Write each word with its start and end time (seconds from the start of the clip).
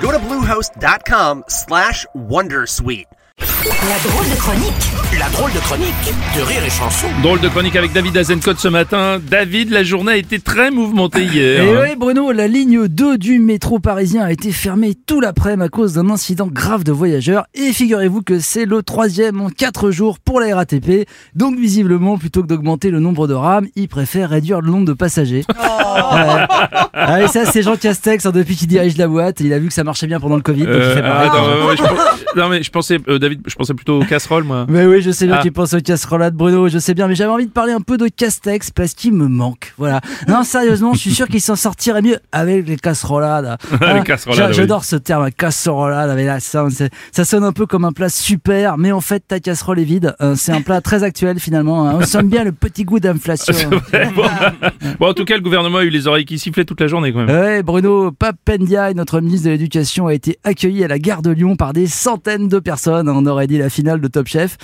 Go 0.00 0.10
to 0.12 0.18
bluehost.com 0.18 1.44
slash 1.46 2.06
wondersuite. 2.14 3.06
La 3.38 3.98
drôle 4.10 4.28
de 4.30 4.36
chronique. 4.36 5.18
La 5.18 5.28
drôle 5.28 5.52
de 5.52 5.58
chronique 5.58 5.94
de 6.36 6.40
Rire 6.42 6.64
et 6.64 6.70
Chanson. 6.70 7.06
Drôle 7.22 7.40
de 7.40 7.48
chronique 7.48 7.76
avec 7.76 7.92
David 7.92 8.16
Azencott 8.16 8.58
ce 8.58 8.68
matin. 8.68 9.18
David, 9.18 9.70
la 9.70 9.82
journée 9.82 10.12
a 10.12 10.16
été 10.16 10.38
très 10.38 10.70
mouvementée 10.70 11.24
hier. 11.24 11.62
Et 11.62 11.76
oui, 11.76 11.96
Bruno, 11.98 12.32
la 12.32 12.48
ligne 12.48 12.88
2 12.88 13.18
du 13.18 13.38
métro 13.38 13.78
parisien 13.78 14.22
a 14.22 14.32
été 14.32 14.52
fermée 14.52 14.94
tout 14.94 15.20
l'après-midi 15.20 15.64
à 15.64 15.68
cause 15.68 15.94
d'un 15.94 16.08
incident 16.08 16.46
grave 16.46 16.84
de 16.84 16.92
voyageurs. 16.92 17.44
Et 17.52 17.72
figurez-vous 17.72 18.22
que 18.22 18.38
c'est 18.38 18.64
le 18.64 18.82
troisième 18.82 19.40
en 19.40 19.50
4 19.50 19.90
jours 19.90 20.18
pour 20.18 20.40
la 20.40 20.54
RATP. 20.54 21.06
Donc, 21.34 21.58
visiblement, 21.58 22.16
plutôt 22.16 22.42
que 22.42 22.46
d'augmenter 22.46 22.90
le 22.90 23.00
nombre 23.00 23.26
de 23.26 23.34
rames, 23.34 23.66
ils 23.74 23.88
préfèrent 23.88 24.30
réduire 24.30 24.60
le 24.62 24.70
nombre 24.70 24.86
de 24.86 24.94
passagers. 24.94 25.44
Ouais. 25.48 25.89
Ah, 26.92 27.22
et 27.22 27.28
ça, 27.28 27.44
c'est 27.46 27.62
Jean 27.62 27.76
Castex, 27.76 28.24
hein, 28.26 28.30
depuis 28.32 28.56
qu'il 28.56 28.68
dirige 28.68 28.96
la 28.96 29.08
boîte. 29.08 29.40
Il 29.40 29.52
a 29.52 29.58
vu 29.58 29.68
que 29.68 29.74
ça 29.74 29.84
marchait 29.84 30.06
bien 30.06 30.20
pendant 30.20 30.36
le 30.36 30.42
Covid. 30.42 30.62
donc 30.64 30.70
il 30.74 30.80
Euh, 30.80 30.94
fait 30.94 31.76
je 31.76 32.38
non 32.40 32.48
mais 32.48 32.62
je 32.62 32.70
pensais, 32.70 32.98
euh, 33.08 33.18
David, 33.18 33.40
je 33.46 33.54
pensais 33.56 33.74
plutôt 33.74 34.00
aux 34.00 34.04
casseroles 34.04 34.44
moi. 34.44 34.66
Mais 34.68 34.84
oui, 34.86 35.02
je 35.02 35.10
sais 35.10 35.26
bien 35.26 35.36
Ah. 35.38 35.42
qu'il 35.42 35.52
pense 35.52 35.72
aux 35.74 35.80
casserolades, 35.80 36.34
Bruno, 36.34 36.68
je 36.68 36.78
sais 36.78 36.94
bien, 36.94 37.08
mais 37.08 37.14
j'avais 37.14 37.30
envie 37.30 37.46
de 37.46 37.50
parler 37.50 37.72
un 37.72 37.80
peu 37.80 37.96
de 37.96 38.06
Castex 38.08 38.70
parce 38.70 38.94
qu'il 38.94 39.12
me 39.12 39.26
manque. 39.26 39.72
Voilà. 39.78 40.00
Non, 40.28 40.44
sérieusement, 40.44 40.92
je 40.94 40.98
suis 41.00 41.10
sûr 41.14 41.26
qu'il 41.28 41.40
s'en 41.40 41.56
sortirait 41.56 42.02
mieux 42.02 42.18
avec 42.32 42.68
les. 42.68 42.76
Ah, 42.84 43.50
oui. 43.94 44.34
J'adore 44.52 44.84
ce 44.84 44.96
terme, 44.96 45.30
casserolade, 45.32 46.10
avec 46.10 46.26
la 46.26 46.40
ça, 46.40 46.64
c'est- 46.70 46.90
ça 47.12 47.24
sonne 47.24 47.44
un 47.44 47.52
peu 47.52 47.66
comme 47.66 47.84
un 47.84 47.92
plat 47.92 48.08
super, 48.08 48.78
mais 48.78 48.92
en 48.92 49.00
fait, 49.00 49.20
ta 49.26 49.40
casserole 49.40 49.78
est 49.80 49.84
vide. 49.84 50.14
Euh, 50.20 50.34
C'est 50.36 50.52
un 50.52 50.60
plat 50.62 50.80
très 50.80 51.02
actuel 51.02 51.38
finalement. 51.40 51.88
hein. 51.88 51.96
On 52.00 52.04
sent 52.04 52.22
bien 52.24 52.44
le 52.44 52.52
petit 52.52 52.84
goût 52.84 53.00
d'inflation. 53.00 53.70
bon, 55.00 55.08
en 55.08 55.14
tout 55.14 55.24
cas, 55.24 55.34
le 55.36 55.40
gouvernement 55.42 55.79
a 55.80 55.84
eu 55.84 55.90
les 55.90 56.06
oreilles 56.06 56.24
qui 56.24 56.38
sifflaient 56.38 56.64
toute 56.64 56.80
la 56.80 56.86
journée 56.86 57.12
quand 57.12 57.24
même. 57.24 57.30
Ouais, 57.36 57.62
Bruno 57.62 58.12
Papendiaï, 58.12 58.94
notre 58.94 59.20
ministre 59.20 59.46
de 59.46 59.50
l'Éducation, 59.52 60.06
a 60.06 60.14
été 60.14 60.38
accueilli 60.44 60.84
à 60.84 60.88
la 60.88 60.98
gare 60.98 61.22
de 61.22 61.30
Lyon 61.30 61.56
par 61.56 61.72
des 61.72 61.86
centaines 61.86 62.48
de 62.48 62.58
personnes. 62.58 63.08
On 63.08 63.26
aurait 63.26 63.46
dit 63.46 63.58
la 63.58 63.70
finale 63.70 64.00
de 64.00 64.08
Top 64.08 64.26
Chef. 64.26 64.56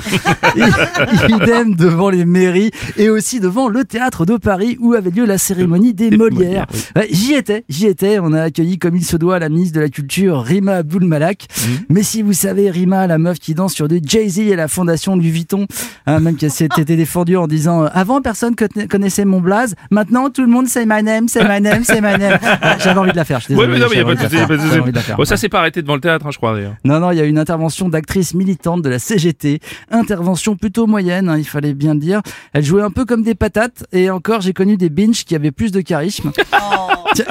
Et- 0.57 0.61
Idem 1.29 1.75
devant 1.75 2.11
les 2.11 2.25
mairies 2.25 2.71
et 2.97 3.11
aussi 3.11 3.41
devant 3.41 3.69
le 3.69 3.85
théâtre 3.85 4.25
de 4.27 4.37
Paris 4.37 4.77
où 4.81 4.95
avait 4.95 5.11
lieu 5.11 5.25
la 5.27 5.39
cérémonie 5.39 5.95
des 5.95 6.11
Des 6.11 6.17
Molières. 6.17 6.37
Molières, 6.39 6.67
oui. 6.73 6.81
Ouais, 7.03 7.09
j'y 7.11 7.35
étais, 7.35 7.65
j'y 7.69 7.87
étais. 7.87 8.19
On 8.21 8.33
a 8.33 8.43
accueilli 8.43 8.79
comme 8.79 8.97
il 8.97 9.05
se 9.05 9.17
doit 9.17 9.39
la 9.39 9.49
ministre 9.49 9.77
de 9.77 9.81
la 9.81 9.89
Culture, 9.89 10.41
Rima 10.43 10.77
Abdul 10.77 11.05
Malak. 11.05 11.47
Mais 11.89 12.03
si 12.03 12.23
vous 12.23 12.33
savez, 12.33 12.71
Rima, 12.71 13.07
la 13.07 13.19
meuf 13.19 13.39
qui 13.39 13.55
danse 13.55 13.75
sur 13.75 13.89
du 13.89 14.01
Jay-Z 14.05 14.39
et 14.41 14.57
la 14.57 14.69
fondation 14.69 15.17
Louis 15.17 15.31
Vuitton, 15.31 15.67
hein, 16.07 16.21
même 16.21 16.37
qui 16.37 16.49
s'était 16.51 16.85
défendue 16.97 17.37
en 17.37 17.47
disant 17.47 17.85
avant 17.85 18.21
personne 18.21 18.55
conna- 18.55 18.87
connaissait 18.87 19.25
mon 19.25 19.41
blaze, 19.41 19.75
maintenant 19.91 20.31
tout 20.31 20.43
le 20.43 20.49
monde 20.49 20.67
say 20.69 20.85
my 20.87 21.03
name, 21.07 21.29
say 21.29 22.01
my 22.01 22.19
name. 22.19 22.39
Ah, 22.43 22.77
J'avais 22.79 22.99
envie 23.01 23.13
de 23.13 23.17
la 23.17 23.25
faire, 23.25 23.39
je 23.41 23.45
suis 23.47 23.55
Ouais, 23.55 23.67
désolé. 23.67 23.79
mais 23.79 23.85
non, 23.85 23.91
mais 23.91 23.97
y 23.97 24.01
a 24.41 24.47
pas 24.47 24.57
de 24.57 24.61
souci. 24.61 25.13
Bon, 25.17 25.25
ça 25.25 25.37
s'est 25.37 25.49
pas 25.49 25.61
arrêté 25.61 25.83
devant 25.83 25.95
le 25.95 26.01
théâtre, 26.01 26.27
hein, 26.27 26.31
je 26.33 26.37
crois 26.39 26.55
d'ailleurs. 26.55 26.75
Non, 26.85 27.01
non, 27.01 27.11
il 27.13 27.19
y 27.19 27.21
a 27.21 27.25
eu 27.25 27.29
une 27.29 27.39
intervention 27.39 27.89
d'actrice 27.89 28.35
militante 28.35 28.83
de 28.83 28.89
la 28.89 28.99
CGT. 28.99 29.61
Intervention 29.91 30.57
plutôt 30.57 30.87
moyenne, 30.87 31.29
hein, 31.29 31.39
il 31.39 31.45
fallait 31.47 31.75
bien 31.75 31.95
le 31.95 32.01
dire. 32.01 32.21
Elle 32.53 32.65
jouait 32.65 32.83
un 32.83 32.91
peu 32.91 33.05
comme 33.05 33.23
des 33.23 33.35
patates. 33.35 33.85
Et 33.93 34.11
encore, 34.11 34.41
j'ai 34.41 34.53
connu 34.53 34.77
des 34.77 34.91
binges 34.91 35.25
qui 35.25 35.35
avaient 35.35 35.51
plus 35.53 35.73
de 35.73 35.81
charisme. 35.81 36.33
Tiens, 36.35 36.45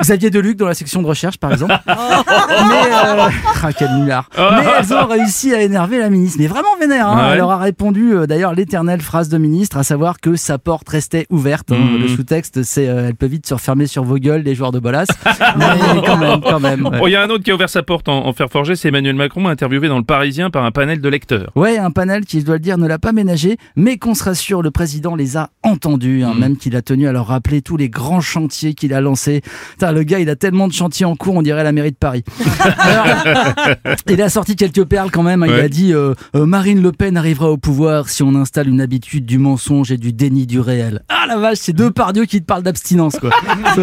Xavier 0.01 0.29
Deluc 0.29 0.57
dans 0.57 0.67
la 0.67 0.73
section 0.73 1.01
de 1.01 1.07
recherche, 1.07 1.37
par 1.37 1.51
exemple. 1.51 1.73
mais, 1.87 1.93
euh... 1.93 3.29
ah, 3.63 3.73
quel. 3.73 3.89
Mais 3.95 4.11
elles 4.79 4.93
ont 4.93 5.05
réussi 5.07 5.53
à 5.53 5.61
énerver 5.61 5.99
la 5.99 6.09
ministre. 6.09 6.37
Mais 6.39 6.47
vraiment 6.47 6.75
vénère. 6.79 7.07
Hein. 7.07 7.15
Ouais. 7.25 7.31
Elle 7.33 7.37
leur 7.39 7.51
a 7.51 7.57
répondu, 7.57 8.13
euh, 8.13 8.27
d'ailleurs, 8.27 8.53
l'éternelle 8.53 9.01
phrase 9.01 9.29
de 9.29 9.37
ministre, 9.37 9.77
à 9.77 9.83
savoir 9.83 10.19
que 10.19 10.35
sa 10.35 10.57
porte 10.57 10.87
restait 10.89 11.25
ouverte. 11.29 11.71
hein. 11.71 11.77
Mhm. 11.77 12.01
Le 12.01 12.07
sous-texte, 12.09 12.63
c'est 12.63 12.87
euh, 12.87 13.07
elle 13.09 13.15
peut 13.15 13.25
vite 13.27 13.47
se 13.47 13.53
refermer 13.53 13.87
sur 13.87 14.03
vos 14.03 14.17
gueules, 14.17 14.41
les 14.41 14.55
joueurs 14.55 14.71
de 14.71 14.79
bolas. 14.79 15.05
mais 15.57 16.01
quand 16.05 16.17
même, 16.17 16.41
quand 16.41 16.59
même. 16.59 16.85
ouais. 16.87 16.99
Il 17.05 17.11
y 17.11 17.15
a 17.15 17.23
un 17.23 17.29
autre 17.29 17.43
qui 17.43 17.51
a 17.51 17.55
ouvert 17.55 17.69
sa 17.69 17.83
porte 17.83 18.09
en, 18.09 18.25
en 18.25 18.33
fer 18.33 18.49
forgé, 18.49 18.75
c'est 18.75 18.89
Emmanuel 18.89 19.15
Macron, 19.15 19.47
interviewé 19.47 19.87
dans 19.87 19.97
le 19.97 20.03
Parisien 20.03 20.49
par 20.49 20.65
un 20.65 20.71
panel 20.71 21.01
de 21.01 21.09
lecteurs. 21.09 21.51
Ouais, 21.55 21.77
un 21.77 21.91
panel 21.91 22.25
qui, 22.25 22.39
je 22.41 22.45
dois 22.45 22.55
le 22.55 22.59
dire, 22.59 22.77
ne 22.77 22.87
l'a 22.87 22.99
pas 22.99 23.11
ménagé, 23.11 23.57
mais 23.75 23.97
qu'on 23.97 24.13
se 24.15 24.23
rassure, 24.23 24.61
le 24.61 24.71
président 24.71 25.15
les 25.15 25.37
a 25.37 25.49
entendus, 25.63 26.23
hein, 26.23 26.31
Mhm. 26.33 26.39
même 26.39 26.57
qu'il 26.57 26.75
a 26.75 26.81
tenu 26.81 27.07
à 27.07 27.11
leur 27.11 27.27
rappeler 27.27 27.61
tous 27.61 27.77
les 27.77 27.89
grands 27.89 28.21
chantiers 28.21 28.73
qu'il 28.73 28.93
a 28.93 29.01
lancés. 29.01 29.41
Putain, 29.77 29.91
le 29.91 30.03
gars, 30.03 30.19
il 30.19 30.29
a 30.29 30.37
tellement 30.37 30.69
de 30.69 30.73
chantiers 30.73 31.05
en 31.05 31.17
cours, 31.17 31.35
on 31.35 31.41
dirait 31.41 31.63
la 31.65 31.73
mairie 31.73 31.91
de 31.91 31.97
Paris. 31.97 32.23
Alors, 32.79 33.05
il 34.09 34.21
a 34.21 34.29
sorti 34.29 34.55
quelques 34.55 34.85
perles 34.85 35.11
quand 35.11 35.21
même. 35.21 35.43
hein. 35.43 35.47
Il 35.49 35.53
a 35.59 35.67
dit 35.67 35.93
euh, 35.93 36.13
euh, 36.33 36.45
Marine 36.45 36.81
Le 36.81 36.93
Pen 36.93 37.17
arrivera 37.17 37.51
au 37.51 37.57
pouvoir 37.57 38.07
si 38.07 38.23
on 38.23 38.35
installe 38.35 38.69
une 38.69 38.79
habitude 38.79 39.25
du 39.25 39.37
mensonge 39.37 39.91
et 39.91 39.97
du 39.97 40.13
déni 40.13 40.47
du 40.47 40.61
réel. 40.61 41.01
Ah 41.25 41.27
la 41.27 41.37
vache, 41.37 41.57
c'est 41.59 41.73
deux 41.73 41.89
pardieux 41.89 42.25
qui 42.25 42.39
te 42.39 42.45
parlent 42.45 42.61
d'abstinence, 42.61 43.17
quoi. 43.19 43.31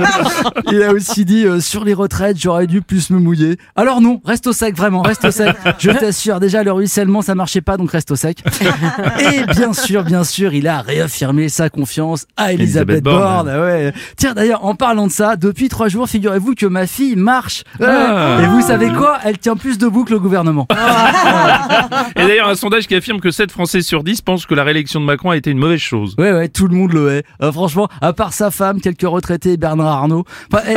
il 0.70 0.80
a 0.80 0.92
aussi 0.92 1.24
dit 1.24 1.44
euh, 1.44 1.58
sur 1.58 1.84
les 1.84 1.92
retraites, 1.92 2.38
j'aurais 2.38 2.68
dû 2.68 2.82
plus 2.82 3.10
me 3.10 3.18
mouiller. 3.18 3.56
Alors 3.74 4.00
non, 4.00 4.20
reste 4.24 4.46
au 4.46 4.52
sec, 4.52 4.76
vraiment, 4.76 5.02
reste 5.02 5.24
au 5.24 5.32
sec. 5.32 5.56
Je 5.78 5.90
t'assure, 5.90 6.38
déjà 6.38 6.62
le 6.62 6.70
ruissellement, 6.70 7.20
ça 7.20 7.34
marchait 7.34 7.60
pas, 7.60 7.76
donc 7.76 7.90
reste 7.90 8.12
au 8.12 8.16
sec. 8.16 8.44
Et 9.18 9.44
bien 9.54 9.72
sûr, 9.72 10.04
bien 10.04 10.22
sûr, 10.22 10.54
il 10.54 10.68
a 10.68 10.82
réaffirmé 10.82 11.48
sa 11.48 11.68
confiance 11.68 12.26
à 12.36 12.52
Elisabeth, 12.52 12.98
Elisabeth 12.98 13.04
Borne. 13.04 13.50
Ah 13.52 13.60
ouais. 13.60 13.92
Tiens, 14.16 14.34
d'ailleurs, 14.34 14.64
en 14.64 14.76
parlant 14.76 15.08
de 15.08 15.12
ça, 15.12 15.34
depuis 15.34 15.68
trois 15.68 15.88
jours, 15.88 16.08
figurez-vous 16.08 16.54
que 16.54 16.66
ma 16.66 16.86
fille 16.86 17.16
marche. 17.16 17.64
Ah. 17.82 18.38
Et 18.40 18.46
vous 18.46 18.62
savez 18.62 18.88
quoi? 18.90 19.18
Elle 19.24 19.38
tient 19.38 19.56
plus 19.56 19.78
debout 19.78 20.04
que 20.04 20.12
le 20.12 20.20
gouvernement. 20.20 20.68
Et 22.16 22.24
d'ailleurs, 22.24 22.48
un 22.48 22.54
sondage 22.54 22.86
qui 22.86 22.94
affirme 22.94 23.20
que 23.20 23.32
7 23.32 23.50
Français 23.50 23.82
sur 23.82 24.04
10 24.04 24.20
pensent 24.20 24.46
que 24.46 24.54
la 24.54 24.62
réélection 24.62 25.00
de 25.00 25.06
Macron 25.06 25.30
a 25.30 25.36
été 25.36 25.50
une 25.50 25.58
mauvaise 25.58 25.80
chose. 25.80 26.14
Ouais, 26.18 26.32
ouais, 26.32 26.48
tout 26.48 26.68
le 26.68 26.76
monde 26.76 26.92
le 26.92 27.10
hait. 27.10 27.24
Euh, 27.42 27.52
franchement, 27.52 27.88
à 28.00 28.12
part 28.12 28.32
sa 28.32 28.50
femme, 28.50 28.80
quelques 28.80 29.02
retraités 29.08 29.52
et 29.52 29.56
Bernard 29.56 29.86
Arnault. 29.88 30.24
Enfin, 30.52 30.62
eh, 30.68 30.74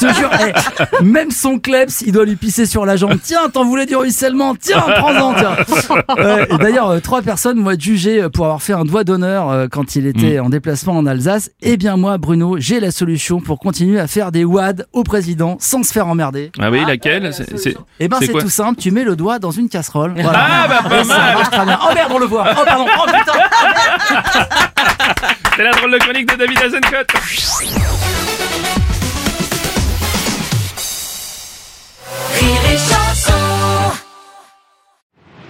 je 0.00 0.06
te 0.06 0.12
jure, 0.14 0.30
eh, 0.40 1.04
même 1.04 1.30
son 1.30 1.58
kleps, 1.58 2.02
il 2.06 2.12
doit 2.12 2.24
lui 2.24 2.36
pisser 2.36 2.66
sur 2.66 2.86
la 2.86 2.96
jambe. 2.96 3.18
Tiens, 3.22 3.48
t'en 3.52 3.64
voulais 3.64 3.86
du 3.86 3.96
ruissellement 3.96 4.54
Tiens, 4.54 4.84
prends-en, 4.98 5.34
tiens. 5.34 5.56
Et 6.50 6.58
d'ailleurs, 6.58 6.88
euh, 6.90 7.00
trois 7.00 7.22
personnes 7.22 7.58
m'ont 7.58 7.70
été 7.70 7.82
jugées 7.82 8.28
pour 8.32 8.44
avoir 8.46 8.62
fait 8.62 8.72
un 8.72 8.84
doigt 8.84 9.04
d'honneur 9.04 9.50
euh, 9.50 9.66
quand 9.70 9.96
il 9.96 10.06
était 10.06 10.38
en 10.38 10.48
déplacement 10.48 10.94
en 10.94 11.06
Alsace. 11.06 11.50
Eh 11.62 11.76
bien, 11.76 11.96
moi, 11.96 12.18
Bruno, 12.18 12.56
j'ai 12.58 12.80
la 12.80 12.90
solution 12.90 13.40
pour 13.40 13.58
continuer 13.58 13.98
à 14.00 14.06
faire 14.06 14.32
des 14.32 14.44
wads 14.44 14.84
au 14.92 15.02
président 15.02 15.56
sans 15.60 15.82
se 15.82 15.92
faire 15.92 16.06
emmerder. 16.06 16.50
Ah 16.60 16.70
oui, 16.70 16.82
laquelle 16.86 17.32
C'est- 17.32 17.56
c'est- 17.58 17.76
Eh 18.00 18.08
ben, 18.08 18.16
C'est 18.20 18.32
tout 18.32 18.48
simple. 18.50 18.80
Tu 18.80 18.90
mets 18.90 19.04
le 19.04 19.16
doigt 19.16 19.38
dans 19.38 19.50
une 19.50 19.68
casserole. 19.68 20.14
Voilà. 20.20 20.46
Ah 20.48 20.68
bah 20.68 20.88
pas 20.88 21.00
Et 21.00 21.04
ça 21.04 21.16
mal 21.18 21.34
marche 21.34 21.50
très 21.50 21.64
bien. 21.64 21.78
Oh 21.82 21.94
merde, 21.94 22.10
on 22.14 22.18
le 22.18 22.26
voit. 22.26 22.44
Oh 22.52 22.62
pardon. 22.64 22.86
Oh 22.98 23.06
putain. 23.06 23.32
C'est 25.56 25.64
la 25.64 25.72
drôle 25.72 25.92
de 25.92 25.98
chronique 25.98 26.30
de 26.30 26.36
David 26.36 26.58
Azencott 26.58 27.10
Rire 32.38 32.60
et 32.72 32.78
chanson. 32.78 33.98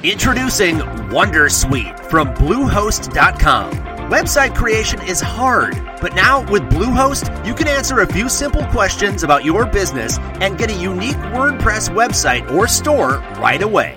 Introducing 0.03 0.79
Wondersuite 1.11 1.99
from 2.07 2.33
Bluehost.com. 2.35 3.71
Website 4.11 4.57
creation 4.57 5.01
is 5.03 5.21
hard, 5.21 5.81
but 6.01 6.15
now 6.15 6.41
with 6.51 6.63
Bluehost, 6.65 7.47
you 7.47 7.55
can 7.55 7.69
answer 7.69 8.01
a 8.01 8.07
few 8.07 8.29
simple 8.29 8.65
questions 8.67 9.23
about 9.23 9.45
your 9.45 9.67
business 9.67 10.19
and 10.41 10.59
get 10.59 10.71
a 10.71 10.75
unique 10.75 11.17
WordPress 11.33 11.91
website 11.91 12.51
or 12.51 12.67
store 12.67 13.19
right 13.39 13.63
away. 13.63 13.97